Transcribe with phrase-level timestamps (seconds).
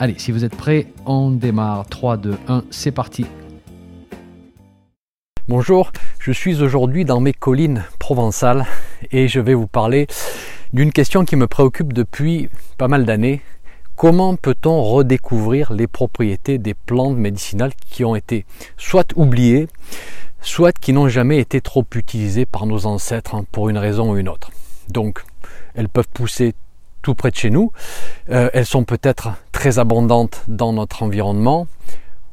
[0.00, 1.84] Allez, si vous êtes prêts, on démarre.
[1.88, 3.26] 3, 2, 1, c'est parti.
[5.48, 8.64] Bonjour, je suis aujourd'hui dans mes collines provençales
[9.10, 10.06] et je vais vous parler
[10.72, 13.42] d'une question qui me préoccupe depuis pas mal d'années.
[13.96, 19.66] Comment peut-on redécouvrir les propriétés des plantes médicinales qui ont été soit oubliées,
[20.40, 24.16] soit qui n'ont jamais été trop utilisées par nos ancêtres hein, pour une raison ou
[24.16, 24.52] une autre?
[24.90, 25.24] Donc,
[25.74, 26.54] elles peuvent pousser
[27.02, 27.72] tout près de chez nous.
[28.30, 31.66] Euh, elles sont peut-être très abondantes dans notre environnement.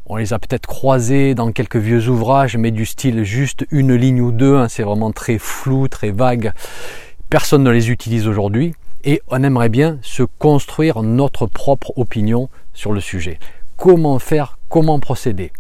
[0.08, 4.22] On les a peut-être croisées dans quelques vieux ouvrages, mais du style juste une ligne
[4.22, 4.56] ou deux.
[4.56, 6.54] Hein, c'est vraiment très flou, très vague.
[7.30, 12.92] Personne ne les utilise aujourd'hui et on aimerait bien se construire notre propre opinion sur
[12.92, 13.40] le sujet.
[13.78, 15.52] Comment faire Comment procéder?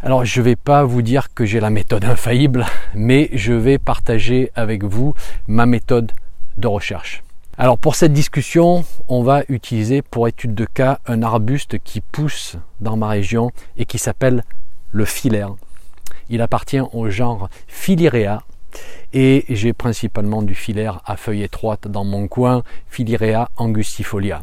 [0.00, 3.78] Alors je ne vais pas vous dire que j'ai la méthode infaillible, mais je vais
[3.78, 5.14] partager avec vous
[5.48, 6.12] ma méthode
[6.56, 7.22] de recherche.
[7.60, 12.56] Alors pour cette discussion, on va utiliser pour étude de cas un arbuste qui pousse
[12.80, 14.44] dans ma région et qui s'appelle
[14.92, 15.56] le filaire.
[16.28, 18.44] Il appartient au genre Filirea
[19.12, 24.40] et j'ai principalement du filaire à feuilles étroites dans mon coin, Filirea angustifolia.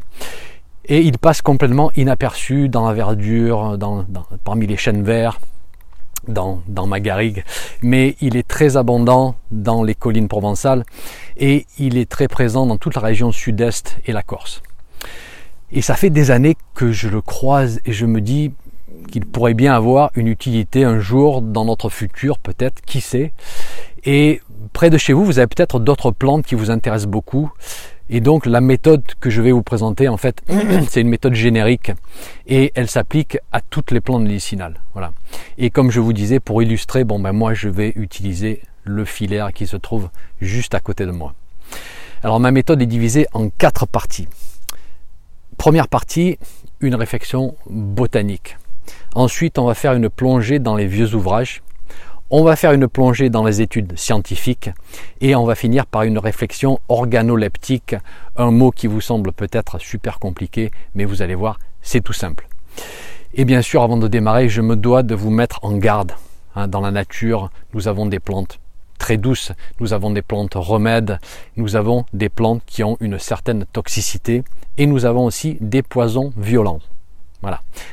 [0.83, 3.77] Et il passe complètement inaperçu dans la verdure,
[4.43, 5.39] parmi les chênes verts,
[6.27, 7.43] dans, ma garrigue,
[7.81, 10.83] mais il est très abondant dans les collines provençales
[11.37, 14.61] et il est très présent dans toute la région sud-est et la Corse.
[15.71, 18.51] Et ça fait des années que je le croise et je me dis
[19.11, 23.33] qu'il pourrait bien avoir une utilité un jour dans notre futur, peut-être, qui sait.
[24.03, 24.41] Et
[24.73, 27.51] près de chez vous, vous avez peut-être d'autres plantes qui vous intéressent beaucoup.
[28.09, 30.41] Et donc la méthode que je vais vous présenter, en fait,
[30.89, 31.91] c'est une méthode générique
[32.47, 34.79] et elle s'applique à toutes les plantes médicinales.
[34.93, 35.11] Voilà.
[35.57, 39.51] Et comme je vous disais, pour illustrer, bon ben moi je vais utiliser le filaire
[39.53, 41.33] qui se trouve juste à côté de moi.
[42.23, 44.27] Alors ma méthode est divisée en quatre parties.
[45.57, 46.37] Première partie,
[46.81, 48.57] une réflexion botanique.
[49.15, 51.63] Ensuite, on va faire une plongée dans les vieux ouvrages
[52.31, 54.71] on va faire une plongée dans les études scientifiques
[55.21, 57.95] et on va finir par une réflexion organoleptique,
[58.35, 62.47] un mot qui vous semble peut-être super compliqué, mais vous allez voir, c'est tout simple.
[63.35, 66.13] Et bien sûr, avant de démarrer, je me dois de vous mettre en garde.
[66.55, 68.59] Hein, dans la nature, nous avons des plantes
[68.97, 71.19] très douces, nous avons des plantes remèdes,
[71.57, 74.43] nous avons des plantes qui ont une certaine toxicité
[74.77, 76.79] et nous avons aussi des poisons violents.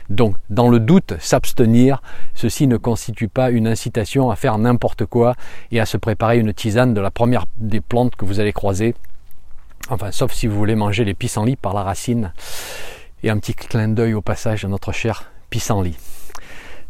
[0.08, 2.02] Donc, dans le doute, s'abstenir,
[2.34, 5.34] ceci ne constitue pas une incitation à faire n'importe quoi
[5.70, 8.94] et à se préparer une tisane de la première des plantes que vous allez croiser.
[9.90, 12.32] Enfin, sauf si vous voulez manger les pissenlits par la racine.
[13.22, 15.96] Et un petit clin d'œil au passage à notre cher pissenlit.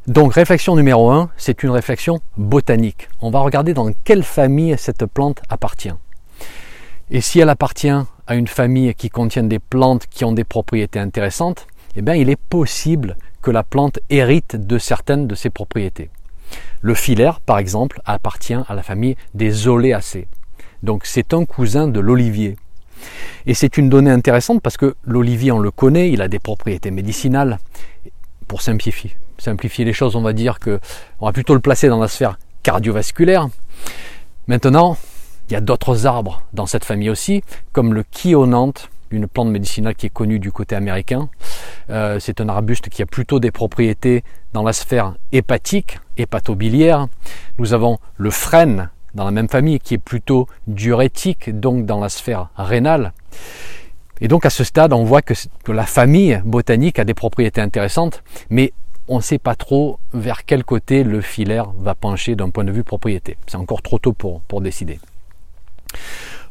[0.07, 3.09] Donc, réflexion numéro 1, c'est une réflexion botanique.
[3.21, 5.95] On va regarder dans quelle famille cette plante appartient.
[7.11, 7.93] Et si elle appartient
[8.27, 11.67] à une famille qui contient des plantes qui ont des propriétés intéressantes,
[11.97, 16.11] eh bien, il est possible que la plante hérite de certaines de ses propriétés.
[16.81, 20.29] Le filaire, par exemple, appartient à la famille des oléacées.
[20.83, 22.57] Donc c'est un cousin de l'olivier.
[23.47, 26.91] Et c'est une donnée intéressante parce que l'olivier, on le connaît, il a des propriétés
[26.91, 27.59] médicinales.
[28.49, 30.79] Pour simplifier, simplifier les choses, on va dire que
[31.21, 33.49] on va plutôt le placer dans la sphère cardiovasculaire.
[34.47, 34.97] Maintenant,
[35.49, 37.43] il y a d'autres arbres dans cette famille aussi,
[37.73, 41.29] comme le kionanthe, une plante médicinale qui est connue du côté américain.
[41.91, 47.07] Euh, c'est un arbuste qui a plutôt des propriétés dans la sphère hépatique, hépatobiliaire.
[47.59, 52.09] Nous avons le frêne dans la même famille qui est plutôt diurétique, donc dans la
[52.09, 53.13] sphère rénale.
[54.21, 55.35] Et donc à ce stade, on voit que,
[55.69, 58.73] la famille botanique a des propriétés intéressantes, mais
[59.09, 62.73] on ne sait pas trop vers quel côté le filaire va pencher d'un point de
[62.73, 63.37] vue propriété.
[63.47, 65.01] C'est encore trop tôt pour, pour décider.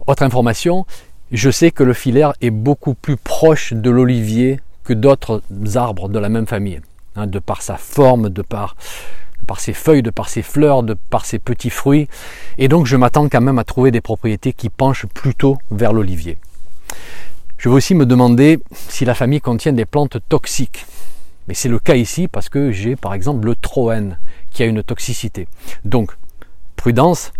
[0.05, 0.85] Autre information,
[1.31, 5.41] je sais que le filaire est beaucoup plus proche de l'olivier que d'autres
[5.75, 6.81] arbres de la même famille,
[7.15, 8.75] hein, de par sa forme, de par,
[9.47, 12.07] par ses feuilles, de par ses fleurs, de par ses petits fruits.
[12.57, 16.37] Et donc je m'attends quand même à trouver des propriétés qui penchent plutôt vers l'olivier.
[17.57, 20.85] Je vais aussi me demander si la famille contient des plantes toxiques.
[21.47, 24.19] Mais c'est le cas ici parce que j'ai par exemple le troène
[24.51, 25.47] qui a une toxicité.
[25.85, 26.11] Donc,
[26.75, 27.31] prudence,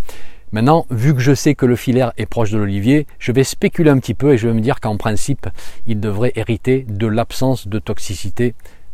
[0.52, 3.90] Maintenant, vu que je sais que le filaire est proche de l'olivier, je vais spéculer
[3.90, 5.48] un petit peu et je vais me dire qu'en principe,
[5.88, 8.54] il devrait hériter de l'absence de toxicité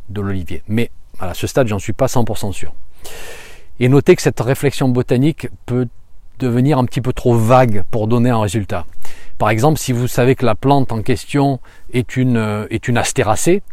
[0.10, 0.62] de l'olivier.
[0.68, 2.74] Mais À ce stade, j'en suis pas 100% sûr.
[3.80, 5.88] Et notez que cette réflexion botanique peut
[6.38, 8.86] devenir un petit peu trop vague pour donner un résultat.
[9.40, 11.60] Par exemple, si vous savez que la plante en question
[11.94, 13.64] est une, euh, est une astéracée,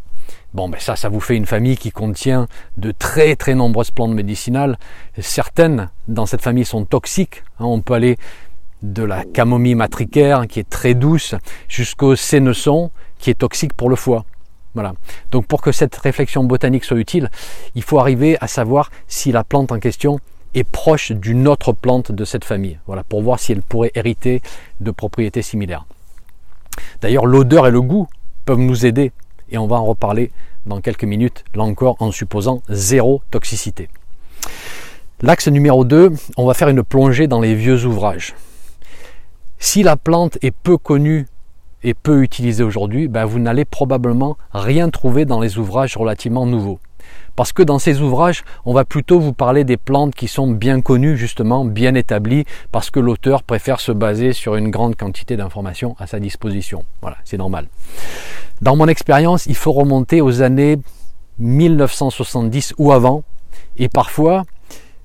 [0.53, 4.12] bon ben ça, ça vous fait une famille qui contient de très très nombreuses plantes
[4.12, 4.79] médicinales.
[5.19, 7.43] Certaines dans cette famille sont toxiques.
[7.59, 7.67] Hein.
[7.67, 8.17] on peut aller
[8.82, 11.35] de la camomille matricaire qui est très douce
[11.69, 14.25] jusqu'au sénesson qui est toxique pour le foie.
[14.75, 14.94] Voilà.
[15.31, 17.31] Donc pour que cette réflexion botanique soit utile,
[17.75, 20.19] il faut arriver à savoir si la plante en question
[20.55, 22.79] est proche d'une autre plante de cette famille.
[22.87, 24.43] Voilà, pour voir si elle pourrait hériter
[24.81, 25.87] de propriétés similaires.
[27.00, 28.09] D'ailleurs, l'odeur et le goût
[28.44, 29.12] peuvent nous aider
[29.55, 30.33] et on va en reparler
[30.67, 33.89] dans quelques minutes, là encore en supposant zéro toxicité.
[35.23, 38.35] L'axe numéro 2, on va faire une plongée dans les vieux ouvrages.
[39.59, 41.27] Si la plante est peu connue
[41.85, 46.81] et peu utilisée aujourd'hui, ben vous n'allez probablement rien trouver dans les ouvrages relativement nouveaux.
[47.37, 50.81] Parce que dans ces ouvrages, on va plutôt vous parler des plantes qui sont bien
[50.81, 55.96] connues, justement, bien établies, parce que l'auteur préfère se baser sur une grande quantité d'informations
[55.99, 56.84] à sa disposition.
[57.00, 57.66] Voilà, c'est normal.
[58.61, 60.78] Dans mon expérience, il faut remonter aux années
[61.38, 63.25] 1970 ou avant,
[63.76, 64.44] et parfois,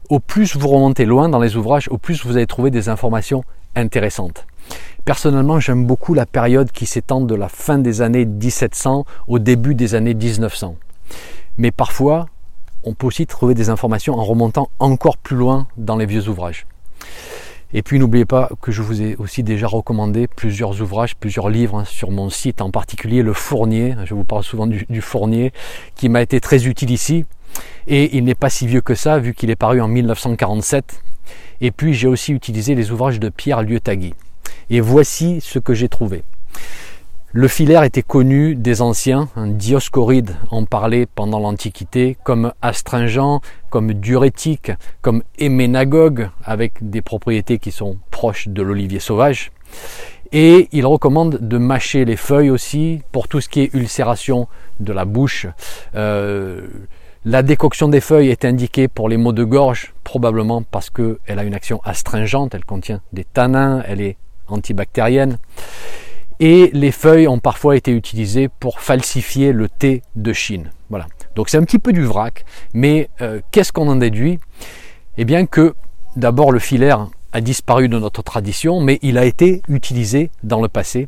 [0.10, 3.44] au plus vous remontez loin dans les ouvrages, au plus vous allez trouver des informations
[3.76, 4.46] intéressantes.
[5.06, 9.74] Personnellement, j'aime beaucoup la période qui s'étend de la fin des années 1700 au début
[9.74, 10.76] des années 1900.
[11.60, 12.28] Mais parfois,
[12.86, 16.66] on peut aussi trouver des informations en remontant encore plus loin dans les vieux ouvrages.
[17.74, 21.80] Et puis n'oubliez pas que je vous ai aussi déjà recommandé plusieurs ouvrages, plusieurs livres
[21.80, 23.94] hein, sur mon site, en particulier le Fournier.
[24.06, 25.52] Je vous parle souvent du, Fournier,
[25.96, 27.26] qui m'a été très utile ici.
[27.88, 31.04] Et il n'est pas si vieux que ça, vu qu'il est paru en 1947.
[31.60, 34.14] Et puis j'ai aussi utilisé les ouvrages de Pierre Liotagui.
[34.70, 36.24] Et voici ce que j'ai trouvé.
[37.32, 43.40] Le filaire était connu des anciens, Dioscoride en parlait pendant l'Antiquité comme astringent,
[43.70, 44.72] comme diurétique,
[45.04, 49.52] comme héménagogue, avec des propriétés qui sont proches de l'olivier sauvage.
[50.32, 54.48] Et il recommande de mâcher les feuilles aussi pour tout ce qui est ulcération
[54.80, 55.46] de la bouche.
[55.94, 56.68] Euh,
[57.26, 61.44] la décoction des feuilles est indiquée pour les maux de gorge, probablement parce qu'elle a
[61.44, 64.18] une action astringente, elle contient des tanins, elle est
[64.48, 65.38] antibactérienne
[66.40, 70.72] et les feuilles ont parfois été utilisées pour falsifier le thé de Chine.
[70.90, 71.08] Voilà.
[71.36, 74.40] Donc c'est un petit peu du vrac, mais euh, qu'est-ce qu'on en déduit?
[75.18, 75.76] Eh bien que
[76.16, 80.68] d'abord le filaire a disparu de notre tradition, mais il a été utilisé dans le
[80.68, 81.08] passé.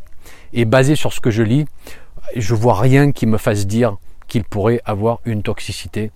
[0.53, 1.65] Et basé sur ce que je lis,
[2.35, 3.97] je vois rien qui me fasse dire
[4.27, 6.11] qu'il pourrait avoir une toxicité.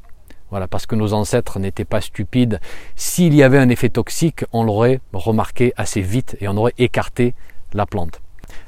[0.51, 2.59] Voilà, parce que nos ancêtres n'étaient pas stupides.
[2.95, 7.33] S'il y avait un effet toxique, on l'aurait remarqué assez vite et on aurait écarté
[7.73, 8.21] la plante.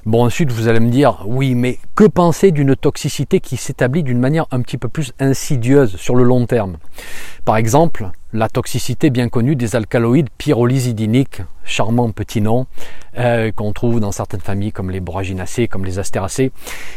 [0.05, 4.19] Bon, ensuite, vous allez me dire, oui, mais que penser d'une toxicité qui s'établit d'une
[4.19, 6.77] manière un petit peu plus insidieuse sur le long terme?
[7.43, 12.67] Par exemple, la toxicité bien connue des alcaloïdes pyrolysidiniques, charmant petit nom,
[13.17, 16.51] euh, qu'on trouve dans certaines familles comme les boraginacées, comme les astéracées,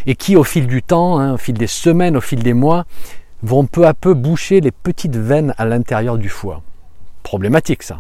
[0.07, 2.85] et qui au fil du temps, hein, au fil des semaines, au fil des mois,
[3.43, 6.63] vont peu à peu boucher les petites veines à l'intérieur du foie.
[7.23, 7.99] Problématique ça.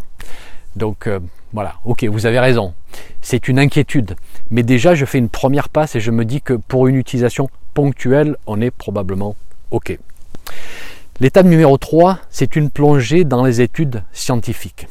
[0.76, 1.18] Donc euh,
[1.52, 2.74] voilà, ok, vous avez raison.
[3.22, 4.16] C'est une inquiétude.
[4.50, 7.48] Mais déjà, je fais une première passe et je me dis que pour une utilisation
[7.74, 9.34] ponctuelle, on est probablement
[9.70, 9.98] ok.
[11.18, 14.86] L'étape numéro 3, c'est une plongée dans les études scientifiques.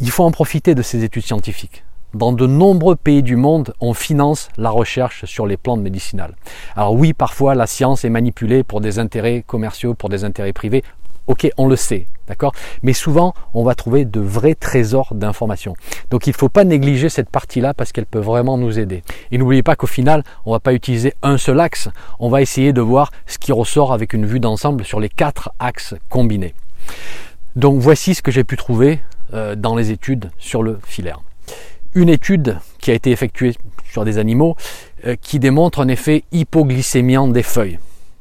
[0.00, 1.82] Il faut en profiter de ces études scientifiques.
[2.14, 6.34] Dans de nombreux pays du monde, on finance la recherche sur les plantes médicinales.
[6.74, 10.82] Alors oui, parfois la science est manipulée pour des intérêts commerciaux, pour des intérêts privés.
[11.26, 12.52] Ok, on le sait, d'accord?
[12.82, 15.74] Mais souvent, on va trouver de vrais trésors d'informations.
[16.10, 19.02] Donc il ne faut pas négliger cette partie-là parce qu'elle peut vraiment nous aider.
[19.30, 22.40] Et n'oubliez pas qu'au final, on ne va pas utiliser un seul axe, on va
[22.40, 26.54] essayer de voir ce qui ressort avec une vue d'ensemble sur les quatre axes combinés.
[27.56, 29.00] Donc voici ce que j'ai pu trouver
[29.34, 31.20] euh, dans les études sur le filaire.
[31.94, 33.54] Une étude qui a été effectuée
[33.90, 34.56] sur des animaux
[35.04, 37.80] euh, qui démontre un effet hypoglycémiant des feuilles,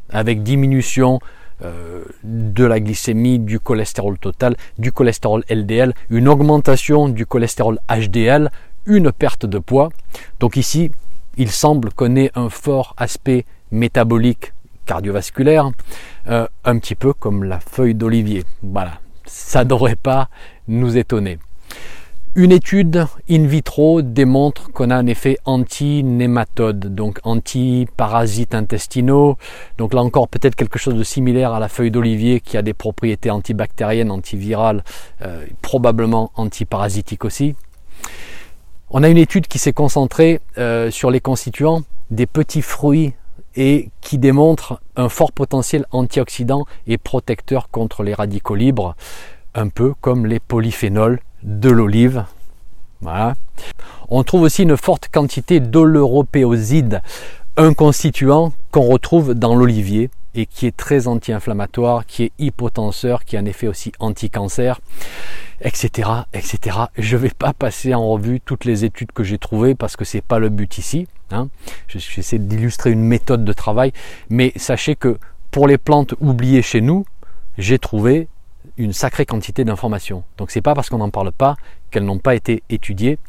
[0.10, 1.20] avec diminution
[1.62, 8.50] de la glycémie, du cholestérol total, du cholestérol LDL, une augmentation du cholestérol HDL,
[8.86, 9.90] une perte de poids.
[10.40, 10.92] Donc ici,
[11.38, 14.54] il semble qu'on ait un fort aspect métabolique
[14.86, 15.70] cardiovasculaire,
[16.28, 18.44] euh, un petit peu comme la feuille d'olivier.
[18.64, 20.30] Voilà, ça ne devrait pas
[20.68, 21.38] nous étonner.
[22.36, 29.38] Une étude in vitro démontre qu'on a un effet anti-nématode, donc anti-parasites intestinaux.
[29.80, 32.76] Donc là encore peut-être quelque chose de similaire à la feuille d'olivier qui a des
[32.76, 34.84] propriétés antibactériennes, antivirales,
[35.24, 37.56] euh, probablement antiparasitiques aussi.
[38.92, 41.82] On a une étude qui s'est concentrée euh, sur les constituants
[42.12, 43.14] des petits fruits
[43.56, 48.96] et qui démontre un fort potentiel antioxydant et protecteur contre les radicaux libres,
[49.56, 52.26] un peu comme les polyphénols de l'olive.
[53.02, 53.36] Voilà.
[54.10, 57.02] On trouve aussi une forte quantité d'oleuropéoside,
[57.58, 63.36] un constituant qu'on retrouve dans l'olivier et qui est très anti-inflammatoire, qui est hypotenseur, qui
[63.38, 64.80] a un effet aussi anti-cancer,
[65.62, 66.78] etc., etc.
[66.98, 70.06] Je ne vais pas passer en revue toutes les études que j'ai trouvées parce que
[70.06, 71.08] c'est pas le but ici.
[71.32, 71.50] Hein.
[71.88, 73.92] J'essaie d'illustrer une méthode de travail,
[74.30, 75.18] mais sachez que
[75.52, 77.06] pour les plantes oubliées chez nous,
[77.58, 78.28] j'ai trouvé
[78.80, 80.24] une sacrée quantité d'informations.
[80.38, 81.58] Donc c'est pas parce qu'on n'en parle pas
[81.92, 83.20] qu'elles n'ont pas été étudiées.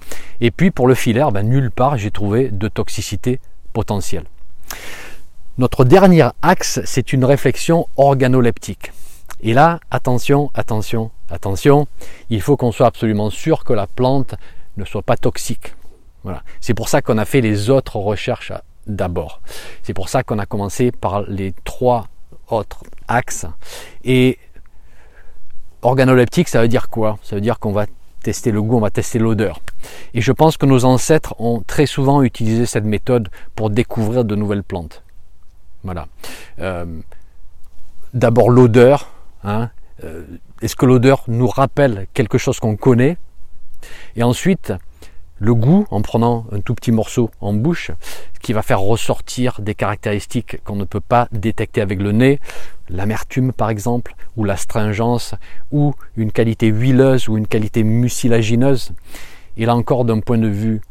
[0.41, 3.41] Et puis pour le filaire, ben, nulle part j'ai trouvé de toxicité
[3.73, 4.25] potentielle.
[5.59, 8.93] Notre dernier axe, c'est une réflexion organoleptique.
[9.43, 11.87] Et là, attention, attention, attention,
[12.31, 14.37] il faut qu'on soit absolument sûr que la plante
[14.77, 15.75] ne soit pas toxique.
[16.23, 16.43] Voilà.
[16.61, 18.53] C'est pour ça qu'on a fait les autres recherches
[18.87, 19.41] d'abord.
[19.83, 22.07] C'est pour ça qu'on a commencé par les trois
[22.49, 23.47] autres axes.
[24.05, 24.39] Et
[25.83, 27.19] organoleptique, ça veut dire quoi?
[27.23, 27.87] Ça veut dire qu'on va
[28.23, 29.61] tester le goût, on va tester l'odeur.
[30.15, 34.35] Et je pense que nos ancêtres ont très souvent utilisé cette méthode pour découvrir de
[34.37, 35.03] nouvelles plantes.
[35.85, 36.07] Voilà.
[36.61, 36.85] Euh,
[38.13, 39.11] d'abord l'odeur.
[39.45, 39.71] Hein.
[40.05, 40.25] Euh,
[40.61, 43.17] est-ce que l'odeur nous rappelle quelque chose qu'on connaît?
[44.17, 44.75] Et ensuite,
[45.41, 47.91] le goût en prenant un tout petit morceau en bouche
[48.43, 52.41] qui va faire ressortir des caractéristiques qu'on ne peut pas détecter avec le nez,
[52.91, 55.35] l'amertume par exemple, ou l'astringence,
[55.73, 58.93] ou une qualité huileuse ou une qualité mucilagineuse.
[59.57, 60.83] Et là encore d'un point de vue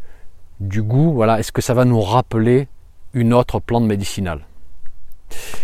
[0.59, 2.67] du goût, voilà, est-ce que ça va nous rappeler
[3.13, 4.41] une autre plante médicinale?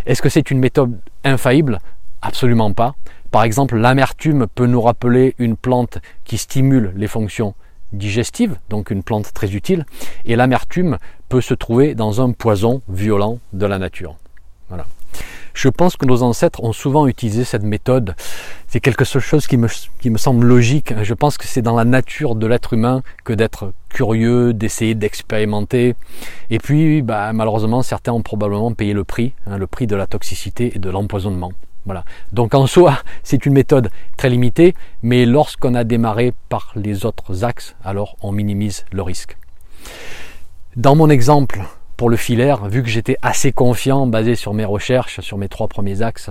[0.05, 1.79] Est-ce que c'est une méthode infaillible?
[2.21, 2.95] Absolument pas.
[3.31, 7.55] Par exemple, l'amertume peut nous rappeler une plante qui stimule les fonctions
[7.95, 9.85] digestive, donc une plante très utile,
[10.25, 10.97] et l'amertume
[11.29, 14.15] peut se trouver dans un poison violent de la nature.
[14.69, 14.85] Voilà.
[15.55, 18.13] Je pense que nos ancêtres ont souvent utilisé cette méthode.
[18.67, 20.93] C'est quelque chose qui me, semble logique.
[21.01, 25.95] Je pense que c'est dans la nature de l'être humain que d'être curieux, d'essayer d'expérimenter.
[26.49, 30.07] Et puis, bah, malheureusement, certains ont probablement payé le prix, hein, le prix de la
[30.07, 31.53] toxicité et de l'empoisonnement.
[31.85, 32.03] Voilà.
[32.31, 37.43] Donc en soi, c'est une méthode très limitée, mais lorsqu'on a démarré par les autres
[37.43, 39.37] axes, alors on minimise le risque.
[40.75, 41.61] Dans mon exemple
[41.95, 45.67] pour le filaire, vu que j'étais assez confiant basé sur mes recherches, sur mes trois
[45.67, 46.29] premiers axes,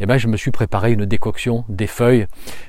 [0.00, 2.26] eh ben, je me suis préparé une décoction des feuilles,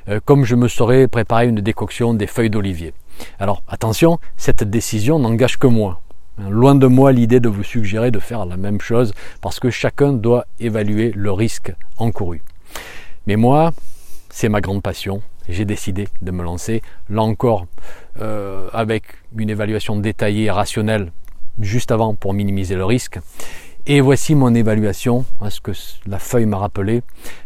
[0.09, 2.93] euh, comme je me serais préparé une décoction des feuilles d'olivier.
[3.39, 6.01] Alors attention, cette décision n'engage que moi.
[6.37, 10.11] Loin de moi l'idée de vous suggérer de faire la même chose parce que chacun
[10.11, 12.41] doit évaluer le risque encouru.
[13.25, 13.73] Mais moi,
[14.29, 15.21] c'est ma grande passion.
[15.47, 17.67] J'ai décidé de me lancer, là encore,
[18.19, 19.03] euh, avec
[19.37, 21.11] une évaluation détaillée et rationnelle
[21.59, 23.19] juste avant pour minimiser le risque.
[23.87, 25.71] Et voici mon évaluation, à ce que
[26.07, 27.01] la feuille m'a rappelé.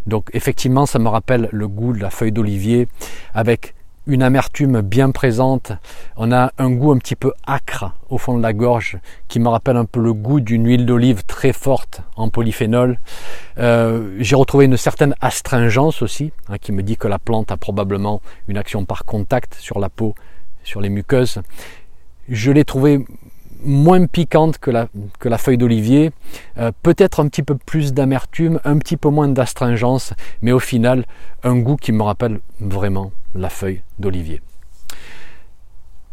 [0.07, 2.87] Donc effectivement, ça me rappelle le goût de la feuille d'olivier
[3.33, 3.75] avec
[4.09, 5.71] une amertume bien présente.
[6.17, 8.97] On a un goût un petit peu acre au fond de la gorge
[9.27, 12.99] qui me rappelle un peu le goût d'une huile d'olive très forte en polyphénol.
[13.59, 17.57] Euh, j'ai retrouvé une certaine astringence aussi hein, qui me dit que la plante a
[17.57, 20.15] probablement une action par contact sur la peau,
[20.63, 21.41] sur les muqueuses.
[22.27, 23.05] Je l'ai trouvé
[23.63, 26.11] moins piquante que la, feuille d'olivier,
[26.57, 31.05] euh, peut-être un petit peu plus d'amertume, un petit peu moins d'astringence, mais au final
[31.43, 34.41] un goût qui me rappelle vraiment la feuille d'olivier.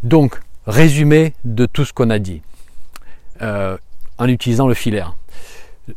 [0.03, 2.43] Donc, résumé de tout ce qu'on a dit
[3.43, 3.77] euh,
[4.19, 5.15] en utilisant le filaire.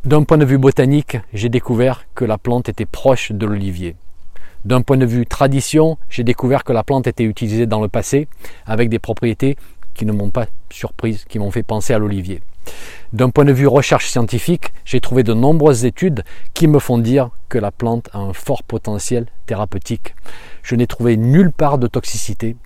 [0.04, 3.96] D'un point de vue botanique, j'ai découvert que la plante était proche de l'olivier.
[4.64, 8.28] D'un point de vue tradition, j'ai découvert que la plante était utilisée dans le passé
[8.66, 9.56] avec des propriétés
[9.94, 12.40] qui ne m'ont pas surprise, qui m'ont fait penser à l'olivier.
[13.12, 17.30] D'un point de vue recherche scientifique, j'ai trouvé de nombreuses études qui me font dire
[17.48, 20.14] que la plante a un fort potentiel thérapeutique.
[20.62, 22.56] Je n'ai trouvé nulle part de toxicité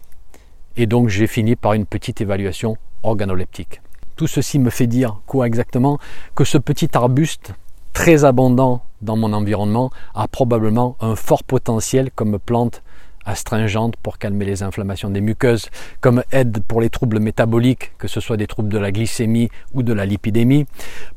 [0.77, 3.81] et donc j'ai fini par une petite évaluation organoleptique.
[4.17, 5.99] Tout ceci me fait dire quoi exactement?
[6.35, 7.55] Que ce petit arbuste
[7.93, 12.83] très abondant dans mon environnement a probablement un fort potentiel comme plante
[13.25, 15.69] astringente pour calmer les inflammations des muqueuses,
[16.01, 19.83] comme aide pour les troubles métaboliques, que ce soit des troubles de la glycémie ou
[19.83, 20.67] de la lipidémie,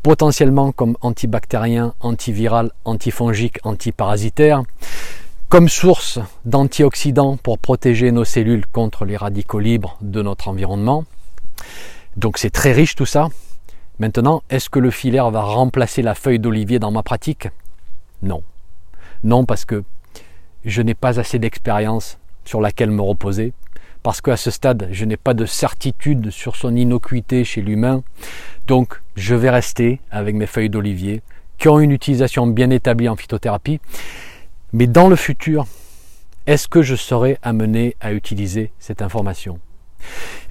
[0.04, 4.64] potentiellement comme antibactérien, antiviral, antifongique, antiparasitaire,
[5.50, 11.06] comme source d'antioxydants pour protéger nos cellules contre les radicaux libres de notre environnement.
[12.18, 13.30] Donc c'est très riche tout ça.
[14.00, 17.48] Maintenant, est-ce que le filaire va remplacer la feuille d'olivier dans ma pratique?
[18.22, 18.44] Non.
[19.24, 19.84] Non parce que
[20.68, 23.54] je n'ai pas assez d'expérience sur laquelle me reposer,
[24.04, 28.04] parce qu'à ce stade, je n'ai pas de certitude sur son innocuité chez l'humain.
[28.68, 31.22] Donc, je vais rester avec mes feuilles d'olivier
[31.58, 33.80] qui ont une utilisation bien établie en phytothérapie.
[34.74, 35.66] Mais dans le futur,
[36.46, 39.60] est-ce que je serai amené à utiliser cette information?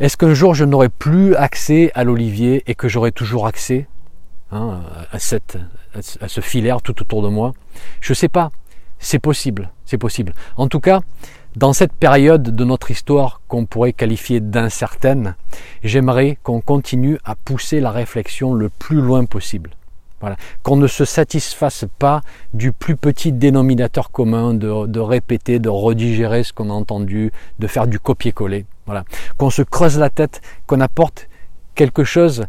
[0.01, 3.87] Est-ce qu'un jour je n'aurai plus accès à l'olivier et que j'aurai toujours accès
[4.51, 4.83] hein,
[5.13, 7.53] à, ce filaire tout autour de moi?
[8.01, 8.51] Je ne sais pas.
[8.99, 10.35] C'est possible, c'est possible.
[10.57, 11.01] En tout cas,
[11.57, 15.37] dans cette période de notre histoire qu'on pourrait qualifier d'incertaine,
[15.83, 19.71] j'aimerais qu'on continue à pousser la réflexion le plus loin possible.
[20.21, 20.37] Voilà.
[20.63, 22.23] Qu'on ne se satisfasse pas
[22.55, 27.87] du plus petit dénominateur commun, de, répéter, de redigérer ce qu'on a entendu, de faire
[27.87, 28.67] du copier-coller.
[28.87, 29.05] Voilà.
[29.37, 31.29] Qu'on se creuse la tête, qu'on apporte
[31.75, 32.47] quelque chose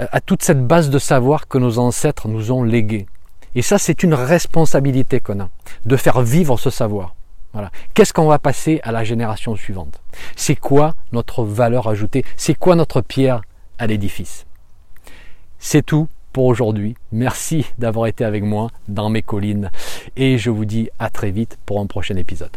[0.00, 3.06] euh, à toute cette base de savoir que nos ancêtres nous ont légué.
[3.54, 5.48] Et ça, c'est une responsabilité qu'on a,
[5.84, 7.14] de faire vivre ce savoir.
[7.52, 7.70] Voilà.
[7.94, 10.00] Qu'est-ce qu'on va passer à la génération suivante?
[10.36, 12.24] C'est quoi notre valeur ajoutée?
[12.36, 13.42] C'est quoi notre pierre
[13.78, 14.46] à l'édifice?
[15.58, 16.94] C'est tout pour aujourd'hui.
[17.10, 19.70] Merci d'avoir été avec moi dans mes collines
[20.16, 22.56] et je vous dis à très vite pour un prochain épisode.